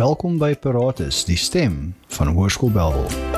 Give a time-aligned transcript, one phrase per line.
[0.00, 3.29] Welkom by Paratus, die stem van Hoërskool Belwel.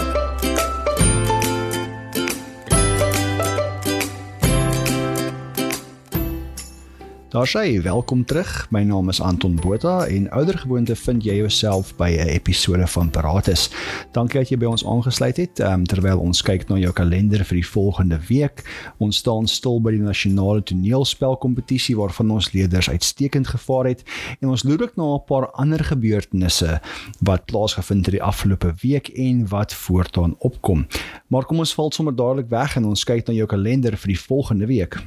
[7.33, 8.67] Daar sê welkom terug.
[8.71, 13.71] My naam is Anton Botha en oudergewoonte vind jy jouself by 'n episode van Paratus.
[14.13, 15.61] Dankie dat jy by ons aangesluit het.
[15.61, 18.69] Um, terwyl ons kyk na jou kalender vir die volgende week,
[18.99, 24.05] ons staan stil by die nasionale toneelspelkompetisie waarvan ons leerders uitstekend gevaar het
[24.41, 26.81] en ons loer ook na 'n paar ander gebeurtenisse
[27.21, 30.87] wat plaasgevind het die afgelope week en wat voortaan opkom.
[31.29, 34.21] Maar kom ons val sommer dadelik weg en ons kyk na jou kalender vir die
[34.21, 35.01] volgende week.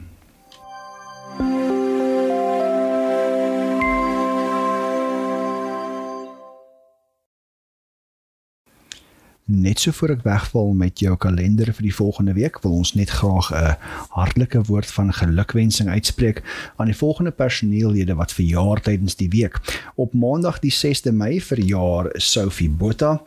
[9.45, 13.12] Net so voor ek wegval met jou kalender vir die volgende week, wil ons net
[13.13, 13.77] graag 'n
[14.18, 16.41] hartlike woord van gelukwensing uitspreek
[16.82, 19.62] aan die volgende personeellede wat verjaar tydens die week.
[19.96, 23.21] Op Maandag die 6de Mei verjaar Sophie Botha,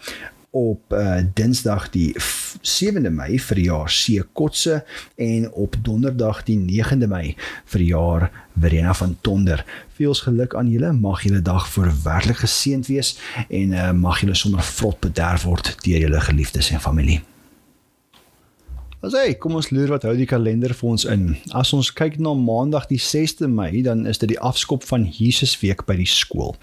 [0.50, 2.14] op uh, Dinsdag die
[2.62, 4.84] 7de Mei verjaar C Kotse
[5.16, 9.64] en op Donderdag die 9de Mei verjaar Verena van Tonder.
[9.94, 10.92] Veels geluk aan julle.
[10.92, 16.00] Mag julle dag voorwerklik geseënd wees en uh, mag julle sommer vrot bederf word deur
[16.08, 17.20] julle geliefdes en familie.
[18.98, 21.28] As hy, kom ons loer wat hou die kalender vir ons in.
[21.54, 25.84] As ons kyk na Maandag die 6de Mei, dan is dit die afskop van Jesusweek
[25.86, 26.56] by die skool.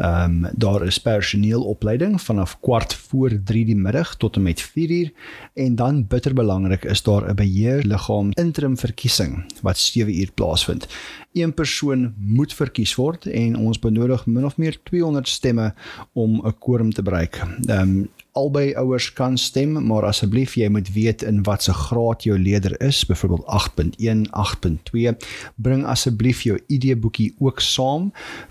[0.00, 4.94] Ehm um, daar is personeelopleiding vanaf kwart voor 3 die middag tot en met 4
[4.96, 5.10] uur
[5.66, 10.88] en dan bitter belangrik is daar 'n beheerliggaam interim verkiesing wat 7 uur plaasvind.
[11.32, 15.74] Een persoon moet verkies word en ons benodig min of meer 200 stemme
[16.12, 17.36] om 'n quorum te bereik.
[17.68, 22.38] Ehm um, albei ouers kan stem, maar asseblief jy moet weet in watter graad jou
[22.38, 23.44] leerder is, byvoorbeeld
[24.00, 25.12] 8.1, 8.2.
[25.60, 28.10] Bring asseblief jou ID boekie ook saam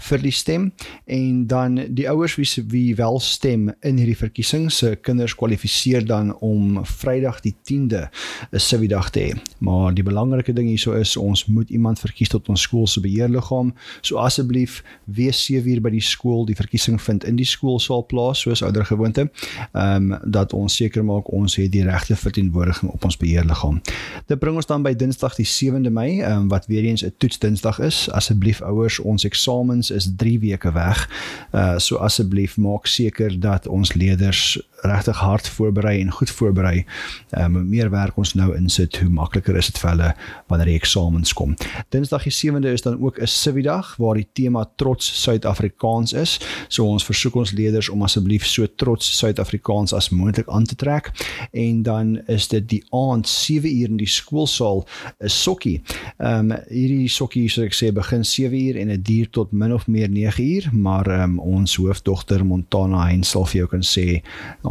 [0.09, 0.69] vir die stem
[1.05, 6.35] en dan die ouers wie wie wel stem in hierdie verkiesing se kinders kwalifiseer dan
[6.45, 8.09] om Vrydag die 10de
[8.51, 9.39] 'n siviedag te hê.
[9.59, 13.73] Maar die belangrike ding hierso is ons moet iemand verkies tot ons skool se beheerliggaam.
[14.01, 18.39] So asseblief wees 7 uur by die skool, die verkiesing vind in die skoolsaal plaas
[18.39, 19.29] soos ouer gewoonte
[19.71, 23.81] ehm um, dat ons seker maak ons het die regte verteenwoordiging op ons beheerliggaam.
[24.25, 27.13] Dit bring ons dan by Dinsdag die 7de Mei, ehm um, wat weer eens 'n
[27.17, 28.09] toetsdinsdag is.
[28.11, 31.09] Asseblief ouers, ons eksamens is 3 weke weg.
[31.51, 36.85] Uh so asseblief maak seker dat ons leerders regtig hard voorberei en goed voorberei.
[37.29, 40.09] Ehm um, meer werk ons nou insit, hoe makliker is dit vir hulle
[40.47, 41.55] wanneer die eksamens kom.
[41.89, 46.39] Dinsdag die 7de is dan ook 'n siviedag waar die tema trots Suid-Afrikaans is.
[46.67, 51.11] So ons versoek ons leerders om asseblief so trots Suid-Afrikaans as moontlik aan te trek
[51.51, 54.85] en dan is dit die aand 7 uur in die skoolsaal
[55.19, 55.81] 'n sokkie.
[56.17, 59.73] Ehm um, hierdie sokkie soos ek sê begin 7 uur en dit duur tot min
[59.73, 64.21] of meer 9 uur, maar ehm um, ons hoofdogter Montana Hensel vir jou kan sê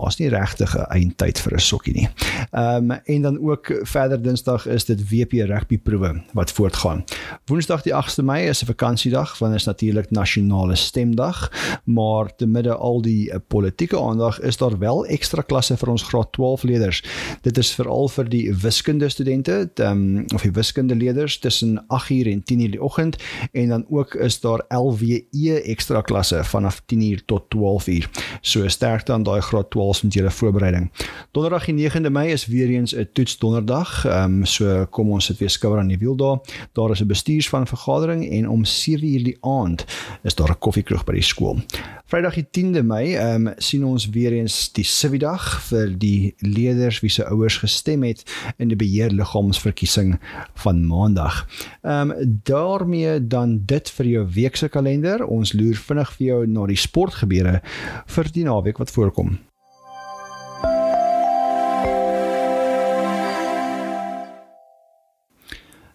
[0.00, 2.08] daar's nie regtig 'n eindtyd vir 'n sokkie nie.
[2.50, 7.04] Ehm um, en dan ook verder Dinsdag is dit WP rugby proewe wat voortgaan.
[7.46, 11.50] Woensdag die 8de Mei is 'n vakansiedag want is natuurlik nasionale stemdag,
[11.84, 16.02] maar te midde al die uh, politieke aandag is daar wel ekstra klasse vir ons
[16.02, 17.02] graad 12 leerders.
[17.42, 22.42] Dit is veral vir die wiskunde studente, um, of die wiskunde leerders tussen 8uur en
[22.42, 23.16] 10uur die oggend
[23.52, 28.08] en dan ook is daar LWE ekstra klasse vanaf 10uur tot 12uur.
[28.40, 30.90] So sterkte aan daai graad 12 plaas met julle voorbereiding.
[31.30, 34.04] Donderdag die 9de Mei is weer eens 'n toets donderdag.
[34.06, 36.38] Ehm um, so kom ons sit weer skouer aan die wiel daar.
[36.72, 39.84] Daar is 'n bestuursvan vergadering en om 7:00 die aand
[40.22, 41.58] is daar 'n koffiekroeg by die skool.
[42.06, 47.00] Vrydag die 10de Mei ehm um, sien ons weer eens die Siviedag vir die leerders
[47.00, 48.24] wie se ouers gestem het
[48.56, 50.18] in die beheerliggaamsverkiesing
[50.54, 51.46] van Maandag.
[51.82, 55.26] Ehm um, daarmee dan dit vir jou week se kalender.
[55.26, 57.60] Ons loer vinnig vir jou na die sportgebeure
[58.06, 59.49] vir die naweek wat voorkom.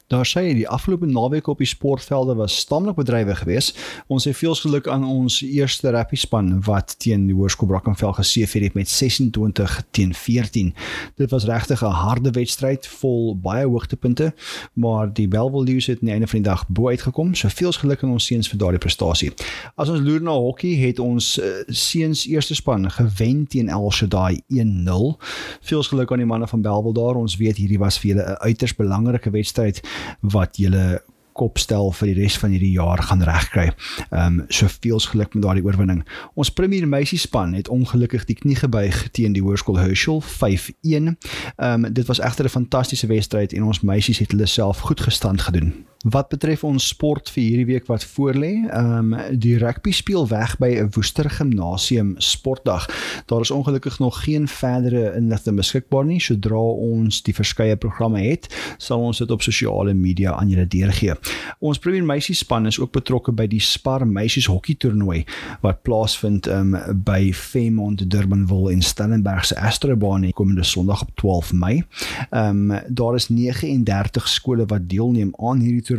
[0.07, 3.79] Daar sê die afgelope naweek op die sportvelde was stamlik bedrywig geweest.
[4.07, 8.67] Ons het veels geluk aan ons eerste rappie span wat teen die Hoërskool Brackenfell geseëvier
[8.67, 10.75] het met 26 teen 14.
[11.17, 14.33] Dit was regtig 'n harde wedstryd vol baie hoogtepunte,
[14.73, 17.33] maar die Bellville Lions het aan die einde van die dag bo uitgekom.
[17.33, 19.33] So veels geluk aan ons seuns vir daardie prestasie.
[19.75, 24.41] As ons loer na hokkie, het ons uh, seuns eerste span gewen teen El Shaddai
[24.53, 25.17] 1-0.
[25.61, 27.15] Veels geluk aan die manne van Bellville daar.
[27.15, 29.81] Ons weet hierdie was vir hulle 'n uiters belangrike wedstryd
[30.21, 31.01] wat julle
[31.35, 33.67] kopstel vir die res van hierdie jaar gaan regkry.
[34.09, 36.03] Ehm um, soveels geluk met daardie oorwinning.
[36.33, 40.71] Ons premier meisiespan het ongelukkig die knie gebuig teen die Hoërskool Herschel 5-1.
[40.85, 41.11] Ehm
[41.59, 45.41] um, dit was egter 'n fantastiese wedstryd en ons meisies het hulle self goed gestand
[45.41, 45.85] gedoen.
[46.05, 50.53] Wat betref ons sport vir hierdie week wat voorlê, ehm um, die rugby speel weg
[50.61, 52.85] by 'n Woester Gimnasium sportdag.
[53.25, 56.19] Daar is ongelukkig nog geen verdere inligting beskikbaar nie.
[56.19, 58.45] Sodra ons die verskeie programme het,
[58.77, 61.13] sal ons dit op sosiale media aan julle deurgee.
[61.59, 65.25] Ons Premier Meisies span is ook betrokke by die Spar Meisies hokkie toernooi
[65.61, 71.83] wat plaasvind um, by Fairmont Durbanville in Stellenberg se Astrobaan komende Sondag op 12 Mei.
[72.29, 75.94] Ehm um, daar is 39 skole wat deelneem aan hierdie.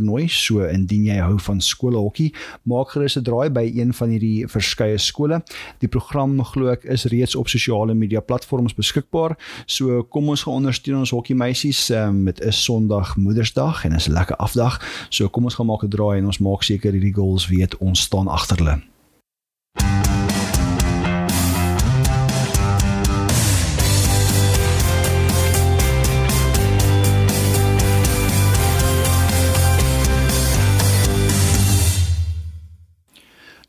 [0.46, 2.32] So indien jy hou van skoolhokkie,
[2.62, 5.43] maak gerus 'n draai by een van hierdie verskeie skole.
[5.81, 9.37] Die program glo ek is reeds op sosiale media platforms beskikbaar.
[9.66, 14.12] So kom ons ondersteun ons hokkie meisies um, met 'n Sondag Moedersdag en is 'n
[14.12, 14.81] lekker afdag.
[15.10, 18.00] So kom ons gaan maak 'n draai en ons maak seker hierdie goals weet ons
[18.00, 18.95] staan agter hulle.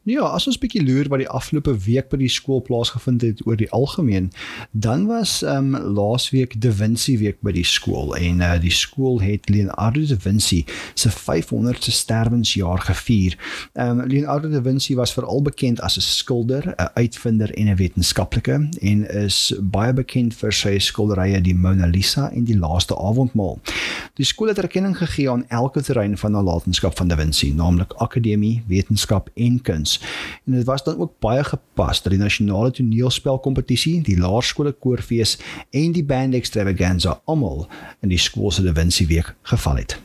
[0.08, 3.58] Ja, as ons bietjie loer wat die afgelope week by die skool plaasgevind het oor
[3.60, 4.30] die algemeen,
[4.72, 9.20] dan was ehm um, laasweek Da Vinci week by die skool en uh, die skool
[9.20, 10.62] het Leonardo da Vinci
[10.96, 13.36] se 500ste sterwensjaar gevier.
[13.76, 17.76] Ehm um, Leonardo da Vinci was veral bekend as 'n skilder, 'n uitvinder en 'n
[17.76, 23.60] wetenskaplike en is baie bekend vir sy skilderye die Mona Lisa en die Laaste Avondmaal.
[24.18, 28.64] Die skool het erkenning gegee aan elke terrein van nalatenskap van da Vinci, naamlik akademie,
[28.68, 30.00] wetenskap en kuns
[30.46, 35.38] En dit was dan ook baie gepas dat die nasionale toneelspelkompetisie, die laerskole koorfees
[35.70, 37.68] en die band extravaganza almal
[38.02, 40.00] in die skool se Da Vinci week geval het.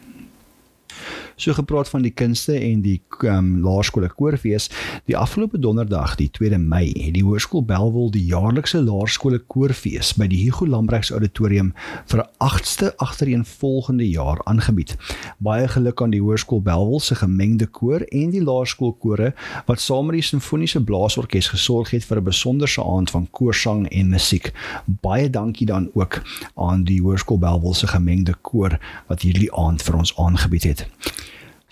[1.36, 4.68] So gepraat van die kunste en die um, laerskole koorfees,
[5.08, 10.28] die afgelope donderdag, die 2de Mei, het die Hoërskool Belwel die jaarlikse laerskole koorfees by
[10.30, 11.72] die Hugo Lambrechts Auditorium
[12.10, 14.96] vir 'n 8ste agtereenvolgende jaar aangebied.
[15.38, 19.32] Baie geluk aan die Hoërskool Belwel se gemengde koor en die laerskoolkore
[19.66, 24.08] wat saam met die simfoniese blaasorkes gesorg het vir 'n besonderse aand van koorsang en
[24.08, 24.52] musiek.
[24.86, 26.22] Baie dankie dan ook
[26.54, 28.78] aan die Hoërskool Belwel se gemengde koor
[29.08, 30.86] wat hierdie aand vir ons aangebied het.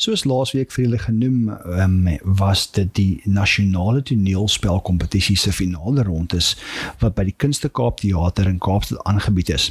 [0.01, 1.97] Soos laasweek vir julle genoem, um,
[2.39, 6.55] was dit die nasionale toneelspelkompetisie se finale rondes
[7.03, 9.67] wat by die Kunste Kaap Theater in Kaapstad aangebied is.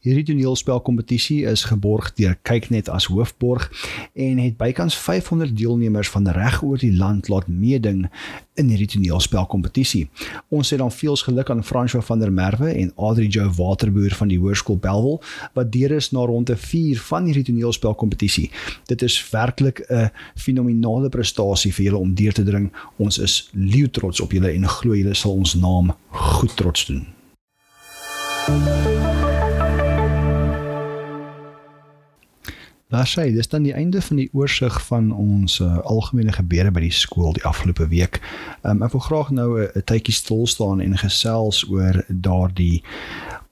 [0.00, 3.68] Hierdie toneelspelkompetisie is geborg deur Kyknet as hoofborg
[4.16, 8.06] en het bykans 500 deelnemers van reg oor die land laat meeding
[8.56, 10.06] in hierdie toneelspelkompetisie.
[10.54, 14.30] Ons sê dan veel geluk aan Fransjo van der Merwe en Adri Jo Waterboer van
[14.32, 15.20] die Hoërskool Belwel
[15.58, 18.48] wat deur is na ronde 4 van hierdie toneelspelkompetisie.
[18.88, 22.72] Dit is werklik 'n fenominale prestasie vir julle om deur te dring.
[22.96, 27.06] Ons is leeu trots op julle en glo julle sal ons naam goed trots doen.
[32.94, 36.84] Daar sê dis dan die einde van die oorsig van ons uh, algemene gebeure by
[36.84, 38.20] die skool die afgelope week.
[38.62, 42.84] Um, ek wil graag nou 'n tydjie stil staan en gesels oor daardie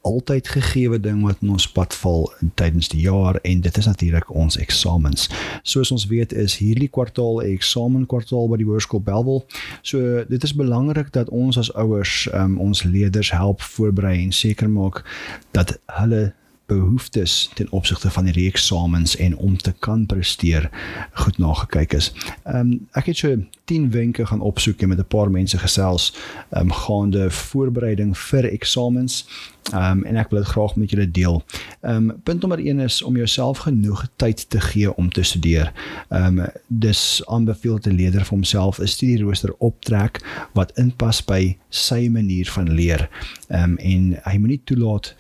[0.03, 2.27] altyd gegeewe ding wat in ons pad val
[2.59, 5.29] tydens die jaar en dit is natuurlik ons eksamens.
[5.63, 9.47] Soos ons weet is hierdie kwartaal 'n eksamenkwartaal by die Hoërskool Belwel.
[9.83, 14.71] So dit is belangrik dat ons as ouers um, ons leerders help voorberei en seker
[14.71, 15.05] maak
[15.51, 16.35] dat hulle
[16.67, 20.71] behoeftes ten opsigte van die eksamens en om te kan presteer
[21.13, 22.13] goed nagekyk is.
[22.45, 26.13] Ehm um, ek het so 10 wenke gaan opsoek en met 'n paar mense gesels
[26.51, 29.25] ehm um, gaande voorbereiding vir eksamens.
[29.71, 31.43] Ehm um, en ek wil dit graag met julle deel.
[31.81, 35.73] Ehm um, punt nommer 1 is om jouself genoeg tyd te gee om te studeer.
[36.09, 40.21] Ehm um, dis aanbeveel te leerder vir homself 'n studierooster optrek
[40.53, 43.09] wat inpas by sy manier van leer.
[43.49, 45.15] Ehm um, en hy moenie toelaat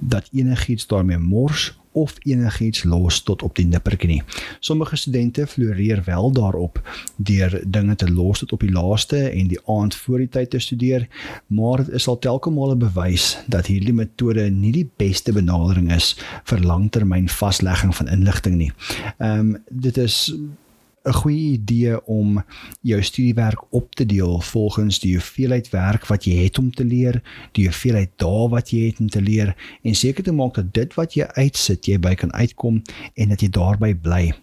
[0.00, 4.22] dat enigiets daarmee mors of enigiets los tot op die nippertjie nie.
[4.60, 6.80] Sommige studente floreer wel daarop
[7.16, 10.58] deur dinge te los tot op die laaste en die aand voor die tyd te
[10.58, 11.08] studeer,
[11.46, 16.14] maar dit is al telke male bewys dat hierdie metode nie die beste benadering is
[16.50, 18.72] vir langtermyn vaslegging van inligting nie.
[19.18, 20.34] Ehm um, dit is
[21.08, 22.44] 'n goeie idee om
[22.80, 27.22] jou studiewerk op te deel volgens die hoeveelheid werk wat jy het om te leer,
[27.52, 30.94] die hoeveelheid dae wat jy het om te leer en seker te maak dat dit
[30.94, 32.82] wat jy uitsit jy by kan uitkom
[33.14, 34.34] en dat jy daarby bly.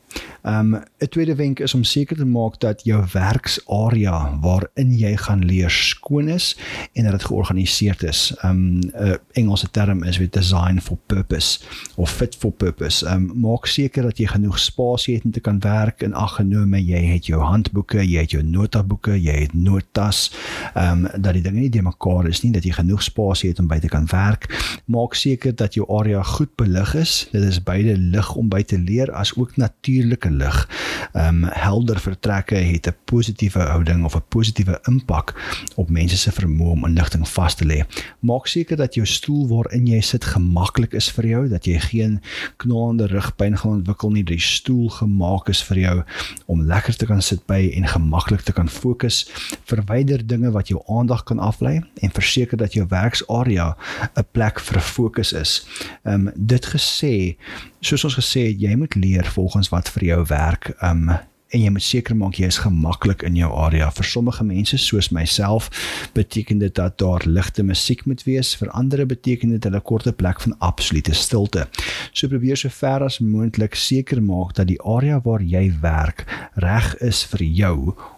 [0.46, 5.46] Um 'n tweede wenk is om seker te maak dat jou werksarea waarin jy gaan
[5.46, 6.58] leer skoon is
[6.94, 8.36] en dat dit georganiseerd is.
[8.44, 11.60] Um 'n Engelse term is with design for purpose
[11.96, 13.06] of fit for purpose.
[13.06, 17.02] Um maak seker dat jy genoeg spasie het om te kan werk en aggenome jy
[17.06, 20.32] het jou handboeke, jy het jou notaboeke, jy het notas.
[20.76, 23.68] Um dat die dinge nie de mekaar is nie, dat jy genoeg spasie het om
[23.68, 24.46] by te kan werk.
[24.86, 27.28] Maak seker dat jou area goed belig is.
[27.32, 30.68] Dit is beide lig om by te leer as ook natuurlik natuurlike lig.
[31.14, 35.34] Ehm um, helder vertrekke het 'n positiewe houding of 'n positiewe impak
[35.76, 37.86] op mense se vermoë om inligting vas te lê.
[38.20, 42.22] Maak seker dat jou stoel waarin jy sit gemaklik is vir jou, dat jy geen
[42.58, 44.24] knaande rugpyn gaan ontwikkel nie.
[44.24, 46.04] Die stoel gemaak is vir jou
[46.46, 49.30] om lekker te kan sit by en gemaklik te kan fokus.
[49.64, 53.78] Verwyder dinge wat jou aandag kan aflei en verseker dat jou werksarea
[54.16, 55.68] 'n plek vir fokus is.
[56.04, 57.38] Ehm um, dit gesê,
[57.86, 60.72] soos ons gesê het, jy moet leer volgens wat vir jou werk.
[60.82, 61.10] Um,
[61.54, 63.88] en jy moet seker maak jy is gemaklik in jou area.
[63.94, 65.70] Vir sommige mense soos myself
[66.18, 68.56] beteken dit dat daar ligte musiek moet wees.
[68.60, 71.68] Vir ander beteken dit hulle korte plek van absolute stilte.
[72.12, 76.26] So probeer so ver as moontlik seker maak dat die area waar jy werk
[76.66, 77.78] reg is vir jou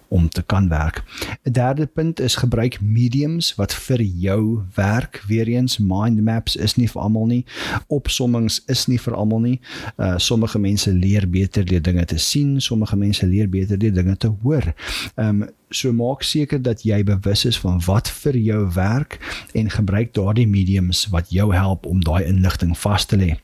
[0.10, 1.04] om te kan werk.
[1.44, 5.24] 'n Derde punt is gebruik mediums wat vir jou werk.
[5.28, 7.46] Weereens mind maps is nie vir almal nie.
[7.88, 9.60] Opsommings is nie vir almal nie.
[9.98, 14.18] Uh sommige mense leer beter deur dinge te sien, sommige mense leer beter deur dinge
[14.18, 14.74] te hoor.
[15.16, 19.20] Um so maak seker dat jy bewus is van wat vir jou werk
[19.54, 23.36] en gebruik daardie mediums wat jou help om daai inligting vas te lê.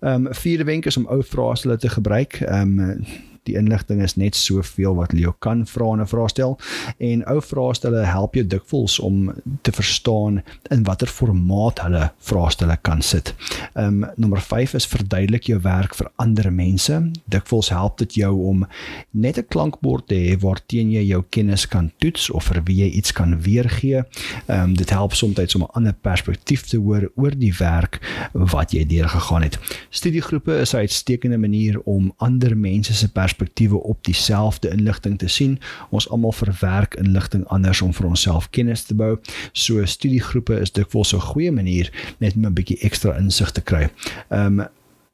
[0.00, 2.40] Um vierde wenk is om ou vrae te gebruik.
[2.48, 3.04] Um
[3.42, 6.58] die inligting is net soveel wat Leo kan vra en 'n vraestel
[6.98, 9.32] en ou vraestelle help jou dikwels om
[9.62, 13.34] te verstaan in watter formaat hulle vraestelle kan sit.
[13.74, 17.10] Ehm um, nommer 5 is verduidelik jou werk vir ander mense.
[17.24, 18.66] Dikwels help dit jou om
[19.10, 22.90] net 'n klankbord te hê waarteen jy jou kennis kan toets of vir wie jy
[22.90, 24.04] iets kan weergee.
[24.46, 28.00] Ehm um, dit help soms om 'n ander perspektief te hoor oor die werk
[28.32, 29.58] wat jy deurgegaan het.
[29.90, 35.58] Studiegroepe is 'n uitstekende manier om ander mense se perspektiewe op dieselfde inligting te sien.
[35.90, 39.18] Ons almal verwerk inligting anders om vir onsself kennis te bou.
[39.52, 43.90] So studiegroepe is dikwels 'n goeie manier net om 'n bietjie ekstra insig te kry.
[44.30, 44.68] Ehm um,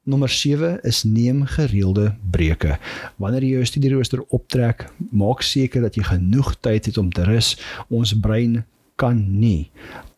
[0.07, 2.79] Nommer 7 is neem gereelde breuke.
[3.17, 7.59] Wanneer jy jou studierooster optrek, maak seker dat jy genoeg tyd het om te rus.
[7.89, 8.65] Ons brein
[8.97, 9.71] kan nie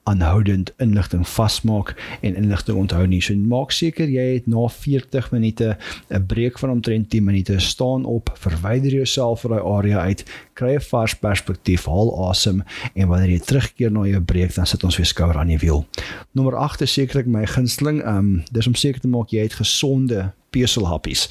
[0.08, 3.20] aanhoudend inligting vasmaak en inligting onthou nie.
[3.24, 5.76] So maak seker jy het na 40 minute
[6.10, 10.24] 'n breek van omtrent 10 minute staan op, verwyder jouself uit daai area uit,
[10.54, 12.62] kry 'n vars perspektief, haal asem
[12.94, 15.86] en wanneer jy terugkeer na jou breek, dan sit ons weer skouer aan die wiel.
[16.32, 19.52] Nommer 8 is sekerlik my gunsteling, ehm um, dis om seker te maak jy het
[19.52, 21.28] gesonde peselhappies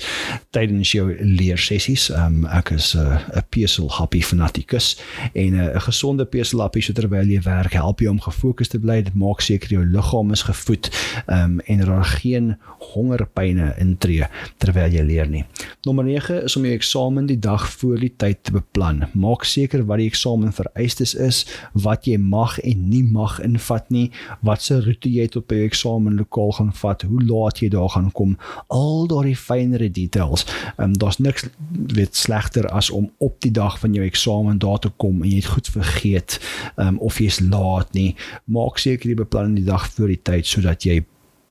[0.55, 2.09] tydens jou leersessies.
[2.13, 4.97] Um, ek is 'n uh, peselhappie fanatikus
[5.33, 9.01] en 'n uh, gesonde peselhappie so terwyl jy werk help jou om gefokus te bly.
[9.01, 10.89] Dit maak seker jou liggaam is gevoed
[11.27, 12.55] um, en daar geen
[12.93, 15.45] hongerpyne intree terwyl jy leer nie.
[15.85, 19.05] Nommer 9 is om jou eksamen die dag voor die tyd te beplan.
[19.13, 24.11] Maak seker wat die eksamen vereistes is, wat jy mag en nie mag invat nie,
[24.45, 28.35] watse roete jy tot by jou eksamenlokaal gaan vat, hoe laat jy daar gaan kom.
[28.73, 30.45] Al daardie fynere details.
[30.75, 31.47] Ehm um, daar's niks
[31.93, 35.35] weet slegter as om op die dag van jou eksamen daar te kom en jy
[35.35, 36.39] het goed vergeet
[36.75, 38.15] ehm um, of jy's laat nie.
[38.45, 41.03] Maak seker jy beplan die dag voor die tyd sodat jy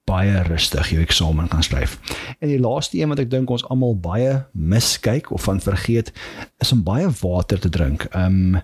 [0.07, 1.99] baie rustig jou eksamen kan skryf.
[2.39, 6.13] En die laaste een wat ek dink ons almal baie miskyk of van vergeet
[6.63, 8.07] is om baie water te drink.
[8.13, 8.61] Ehm um,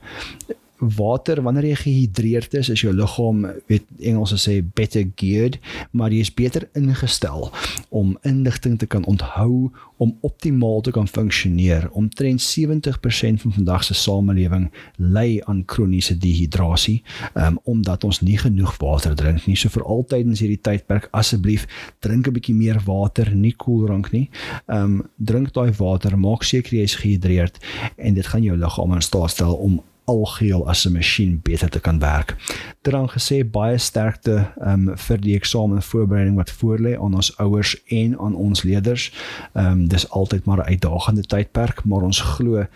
[0.82, 5.58] water wanneer jy gehidreerd is, is jou liggaam weet Engels sê better geared,
[5.92, 7.50] maar jy is beter ingestel
[7.90, 9.70] om inligting te kan onthou,
[10.02, 11.86] om optimaal te kan funksioneer.
[11.94, 17.02] Omtrent 70% van vandag se samelewing ly aan kroniese dehydrasie,
[17.38, 19.56] um, omdat ons nie genoeg water drink nie.
[19.56, 21.68] So vir altydens hierdie tydperk asseblief
[22.02, 24.28] drink 'n bietjie meer water, nie koeldrank nie.
[24.66, 27.58] Ehm um, drink daai water, maak seker jy is gehidreerd
[27.96, 31.80] en dit gaan jou liggaam in staat stel om algeheel as 'n masjien beter te
[31.80, 32.36] kan werk.
[32.82, 37.82] Dit dan gesê baie sterkte um, vir die eksamen voorbereiding wat voorlê aan ons ouers
[37.86, 39.12] en aan ons leerders.
[39.52, 42.66] Ehm um, dis altyd maar 'n uitdagende tydperk, maar ons glo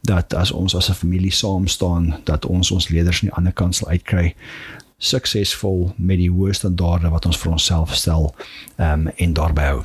[0.00, 3.52] dat as ons as 'n familie saam staan, dat ons ons leerders aan die ander
[3.52, 4.34] kant sal uitkry
[4.98, 8.34] suksesvol met die hoë standaarde wat ons vir onsself stel
[8.76, 9.84] ehm um, en daarby hou.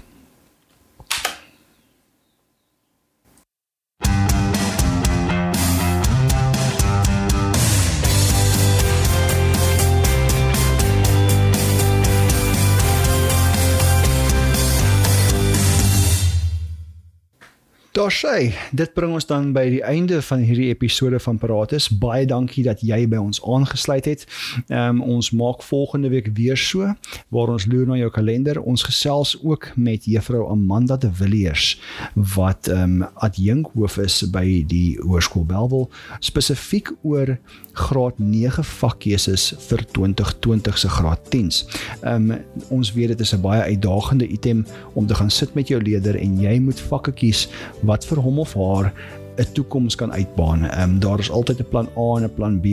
[18.09, 21.85] Sê, dit bring ons dan by die einde van hierdie episode van Paratus.
[22.01, 24.23] Baie dankie dat jy by ons aangesluit het.
[24.71, 26.87] Ehm um, ons maak volgende week weer so
[27.29, 28.57] waar ons loer na jou kalender.
[28.61, 31.75] Ons gesels ook met Juffrou Amanda de Villiers
[32.15, 35.89] wat ehm um, adjunkhoof is by die Hoërskool Belwel
[36.19, 37.37] spesifiek oor
[37.73, 41.65] graad 9 vakkeuses vir 2020 se graad 10s.
[42.01, 42.37] Ehm um,
[42.69, 46.15] ons weet dit is 'n baie uitdagende item om te gaan sit met jou leerder
[46.15, 47.49] en jy moet vakke kies
[47.81, 48.93] wat vir hom of haar
[49.41, 50.63] 'n toekoms kan uitbaan.
[50.69, 52.65] Ehm um, daar is altyd 'n plan A en 'n plan B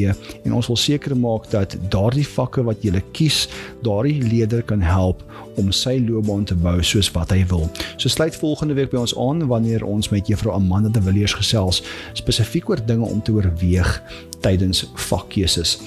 [0.44, 3.48] en ons wil seker maak dat daardie vakke wat jy kies,
[3.82, 5.24] daardie leerder kan help
[5.56, 7.70] om sy loopbaan te bou soos wat hy wil.
[7.96, 11.82] So sluit volgende week by ons aan wanneer ons met Juffrou Amanda de Villiers gesels
[12.12, 14.02] spesifiek oor dinge om te oorweeg
[14.40, 15.78] tydens vakkeuses.